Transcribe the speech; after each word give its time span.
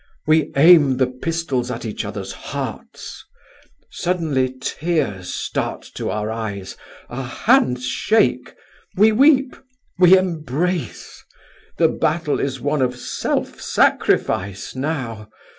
We 0.25 0.51
aim 0.55 0.97
the 0.97 1.05
pistols 1.05 1.69
at 1.69 1.85
each 1.85 2.03
other's 2.05 2.31
hearts. 2.31 3.23
Suddenly 3.91 4.55
tears 4.59 5.31
start 5.31 5.83
to 5.93 6.09
our 6.09 6.31
eyes, 6.31 6.75
our 7.07 7.21
hands 7.23 7.85
shake; 7.85 8.55
we 8.95 9.11
weep, 9.11 9.55
we 9.99 10.17
embrace—the 10.17 11.19
battle 11.87 12.39
is 12.39 12.59
one 12.59 12.81
of 12.81 12.95
self 12.95 13.61
sacrifice 13.61 14.73
now! 14.75 15.29